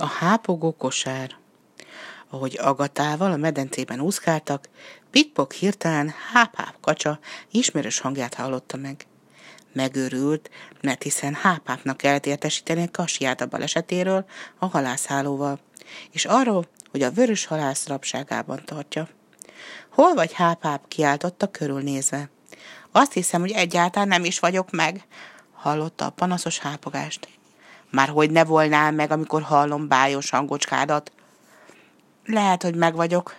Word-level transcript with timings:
A 0.00 0.06
hápogó 0.06 0.72
kosár. 0.72 1.36
Ahogy 2.30 2.58
Agatával 2.60 3.32
a 3.32 3.36
medencében 3.36 4.00
úszkáltak, 4.00 4.68
Pikpok 5.10 5.52
hirtelen 5.52 6.12
háp-háp 6.32 6.76
kacsa 6.80 7.18
ismerős 7.50 7.98
hangját 7.98 8.34
hallotta 8.34 8.76
meg. 8.76 9.06
Megőrült, 9.72 10.50
mert 10.80 11.02
hiszen 11.02 11.34
hápápnak 11.34 11.96
kellett 11.96 12.26
értesíteni 12.26 12.82
a 12.82 12.90
kasiát 12.90 13.40
a 13.40 13.46
balesetéről 13.46 14.24
a 14.58 14.66
halászhálóval, 14.66 15.60
és 16.10 16.24
arról, 16.24 16.66
hogy 16.90 17.02
a 17.02 17.10
vörös 17.10 17.44
halász 17.44 17.86
rabságában 17.86 18.62
tartja. 18.64 19.08
Hol 19.90 20.14
vagy 20.14 20.32
hápáp? 20.32 20.88
kiáltotta 20.88 21.50
körülnézve. 21.50 22.30
Azt 22.92 23.12
hiszem, 23.12 23.40
hogy 23.40 23.50
egyáltalán 23.50 24.08
nem 24.08 24.24
is 24.24 24.38
vagyok 24.38 24.70
meg, 24.70 25.04
hallotta 25.52 26.04
a 26.04 26.10
panaszos 26.10 26.58
hápogást. 26.58 27.39
Már 27.90 28.08
hogy 28.08 28.30
ne 28.30 28.44
volnál 28.44 28.92
meg, 28.92 29.10
amikor 29.10 29.42
hallom 29.42 29.88
bájos 29.88 30.30
hangocskádat. 30.30 31.12
Lehet, 32.24 32.62
hogy 32.62 32.74
meg 32.74 32.94
vagyok, 32.94 33.36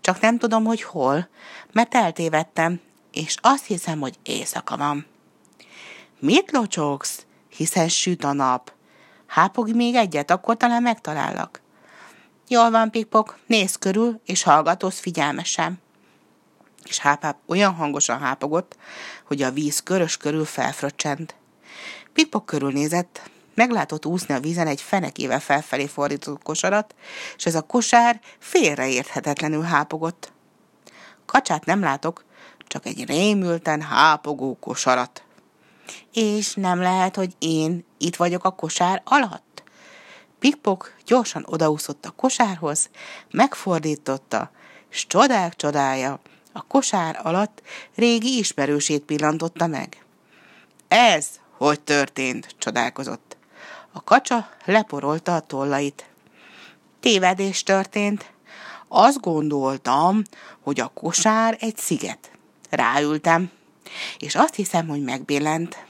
csak 0.00 0.20
nem 0.20 0.38
tudom, 0.38 0.64
hogy 0.64 0.82
hol, 0.82 1.28
mert 1.72 1.94
eltévedtem, 1.94 2.80
és 3.12 3.36
azt 3.40 3.66
hiszem, 3.66 4.00
hogy 4.00 4.18
éjszaka 4.22 4.76
van. 4.76 5.06
Mit 6.18 6.50
locsogsz? 6.50 7.26
Hiszen 7.48 7.88
süt 7.88 8.24
a 8.24 8.32
nap. 8.32 8.72
Hápogj 9.26 9.72
még 9.72 9.94
egyet, 9.94 10.30
akkor 10.30 10.56
talán 10.56 10.82
megtalállak. 10.82 11.60
Jól 12.48 12.70
van, 12.70 12.90
Pikpok, 12.90 13.38
nézz 13.46 13.74
körül, 13.74 14.20
és 14.24 14.42
hallgatóz 14.42 14.98
figyelmesen. 14.98 15.80
És 16.84 16.98
hápáp 16.98 17.38
olyan 17.46 17.74
hangosan 17.74 18.18
hápogott, 18.18 18.76
hogy 19.24 19.42
a 19.42 19.50
víz 19.50 19.82
körös 19.82 20.16
körül 20.16 20.44
felfröccsent. 20.44 21.34
Pikpok 22.12 22.46
körülnézett, 22.46 23.30
meglátott 23.56 24.06
úszni 24.06 24.34
a 24.34 24.40
vízen 24.40 24.66
egy 24.66 24.80
fenekével 24.80 25.40
felfelé 25.40 25.86
fordított 25.86 26.42
kosarat, 26.42 26.94
és 27.36 27.46
ez 27.46 27.54
a 27.54 27.62
kosár 27.62 28.20
félreérthetetlenül 28.38 29.62
hápogott. 29.62 30.32
Kacsát 31.26 31.64
nem 31.64 31.80
látok, 31.80 32.24
csak 32.66 32.86
egy 32.86 33.04
rémülten 33.06 33.80
hápogó 33.80 34.56
kosarat. 34.60 35.24
És 36.12 36.54
nem 36.54 36.80
lehet, 36.80 37.16
hogy 37.16 37.34
én 37.38 37.84
itt 37.98 38.16
vagyok 38.16 38.44
a 38.44 38.50
kosár 38.50 39.02
alatt? 39.04 39.62
Pikpok 40.38 40.94
gyorsan 41.06 41.44
odaúszott 41.48 42.06
a 42.06 42.10
kosárhoz, 42.10 42.90
megfordította, 43.30 44.50
s 44.88 45.06
csodák 45.06 45.56
csodája, 45.56 46.20
a 46.52 46.62
kosár 46.62 47.20
alatt 47.22 47.62
régi 47.94 48.38
ismerősét 48.38 49.02
pillantotta 49.02 49.66
meg. 49.66 50.04
Ez 50.88 51.28
hogy 51.56 51.80
történt? 51.80 52.54
csodálkozott. 52.58 53.35
A 53.96 54.00
kacsa 54.04 54.48
leporolta 54.64 55.34
a 55.34 55.40
tollait. 55.40 56.06
Tévedés 57.00 57.62
történt. 57.62 58.30
Azt 58.88 59.20
gondoltam, 59.20 60.22
hogy 60.60 60.80
a 60.80 60.90
kosár 60.94 61.56
egy 61.60 61.76
sziget. 61.76 62.30
Ráültem, 62.70 63.50
és 64.18 64.34
azt 64.34 64.54
hiszem, 64.54 64.88
hogy 64.88 65.02
megbillent. 65.02 65.84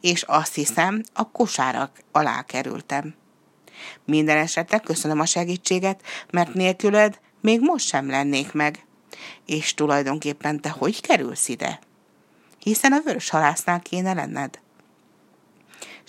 És 0.00 0.22
azt 0.22 0.54
hiszem, 0.54 1.02
a 1.12 1.30
kosárak 1.30 2.02
alá 2.12 2.42
kerültem. 2.42 3.14
Minden 4.04 4.36
esetre 4.36 4.78
köszönöm 4.78 5.20
a 5.20 5.26
segítséget, 5.26 6.02
mert 6.30 6.54
nélküled 6.54 7.20
még 7.40 7.60
most 7.60 7.86
sem 7.86 8.10
lennék 8.10 8.52
meg. 8.52 8.84
És 9.46 9.74
tulajdonképpen 9.74 10.60
te 10.60 10.70
hogy 10.70 11.00
kerülsz 11.00 11.48
ide? 11.48 11.78
Hiszen 12.58 12.92
a 12.92 13.00
vörös 13.04 13.28
halásznál 13.28 13.80
kéne 13.80 14.12
lenned. 14.12 14.58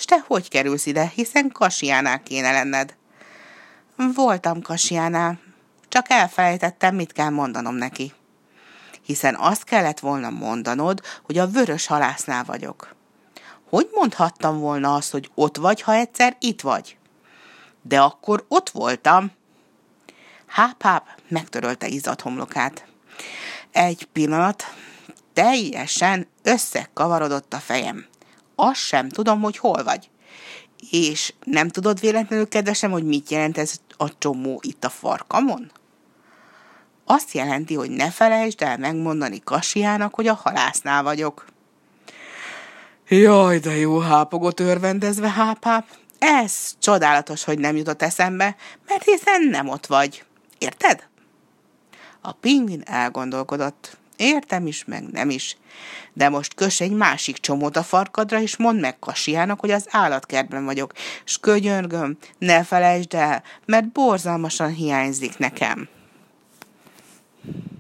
S 0.02 0.06
te 0.06 0.24
hogy 0.28 0.50
kerülsz 0.50 0.86
ide, 0.86 1.12
hiszen 1.16 1.52
Kasiánál 1.52 2.24
kéne 2.24 2.52
lenned? 2.52 2.96
Voltam 4.14 4.62
Kasiánál, 4.62 5.40
csak 5.88 6.10
elfelejtettem, 6.10 6.96
mit 6.96 7.12
kell 7.12 7.30
mondanom 7.30 7.76
neki. 7.76 8.14
Hiszen 9.02 9.36
azt 9.36 9.64
kellett 9.64 10.00
volna 10.00 10.30
mondanod, 10.30 11.02
hogy 11.24 11.38
a 11.38 11.48
vörös 11.48 11.86
halásznál 11.86 12.44
vagyok. 12.44 12.96
Hogy 13.70 13.90
mondhattam 13.94 14.60
volna 14.60 14.96
azt, 14.96 15.12
hogy 15.12 15.32
ott 15.36 15.58
vagy, 15.58 15.82
ha 15.82 15.94
egyszer 15.94 16.36
itt 16.40 16.62
vagy? 16.62 16.98
De 17.82 18.02
akkor 18.02 18.46
ott 18.48 18.70
voltam. 18.70 19.32
Háp-háp 20.46 21.08
megtörölte 21.28 21.88
izzadt 21.88 22.22
homlokát. 22.22 22.86
Egy 23.72 24.08
pillanat, 24.12 24.76
teljesen 25.34 26.28
összekavarodott 26.44 27.54
a 27.54 27.60
fejem 27.60 28.10
azt 28.62 28.80
sem 28.80 29.10
tudom, 29.10 29.42
hogy 29.42 29.58
hol 29.58 29.84
vagy. 29.84 30.10
És 30.92 31.34
nem 31.44 31.68
tudod 31.68 32.00
véletlenül, 32.00 32.48
kedvesem, 32.48 32.92
hogy 32.92 33.04
mit 33.04 33.30
jelent 33.30 33.58
ez 33.58 33.76
a 33.98 34.18
csomó 34.18 34.60
itt 34.64 34.84
a 34.84 34.90
farkamon? 34.90 35.72
Azt 37.06 37.32
jelenti, 37.32 37.74
hogy 37.74 37.90
ne 37.90 38.12
felejtsd 38.12 38.62
el 38.62 38.78
megmondani 38.78 39.42
Kasiának, 39.44 40.16
hogy 40.16 40.28
a 40.28 40.34
halásznál 40.34 41.04
vagyok. 41.04 41.46
Jaj, 43.08 43.60
de 43.60 43.76
jó 43.76 44.00
hápogott 44.00 44.60
örvendezve, 44.60 45.30
hápáp. 45.30 45.88
Ez 46.20 46.76
csodálatos, 46.80 47.44
hogy 47.44 47.60
nem 47.60 47.76
jutott 47.76 48.02
eszembe, 48.02 48.56
mert 48.88 49.04
hiszen 49.04 49.44
nem 49.44 49.68
ott 49.68 49.86
vagy. 49.86 50.24
Érted? 50.58 51.08
A 52.22 52.32
pingvin 52.32 52.82
elgondolkodott. 52.86 53.98
Értem 54.22 54.68
is, 54.68 54.86
meg 54.86 55.04
nem 55.12 55.30
is. 55.30 55.58
De 56.14 56.30
most 56.30 56.54
kös 56.54 56.82
egy 56.82 56.92
másik 56.92 57.38
csomót 57.38 57.78
a 57.78 57.84
farkadra, 57.84 58.42
és 58.42 58.58
mondd 58.58 58.80
meg 58.80 59.00
Kasiának, 59.00 59.60
hogy 59.60 59.72
az 59.72 59.88
állatkertben 59.90 60.66
vagyok, 60.66 60.94
s 61.24 61.38
könyörgöm, 61.38 62.18
ne 62.38 62.64
felejtsd 62.64 63.14
el, 63.14 63.44
mert 63.66 63.92
borzalmasan 63.92 64.74
hiányzik 64.74 65.38
nekem. 65.38 65.90